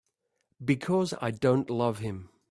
[0.65, 2.31] Because I don't love him.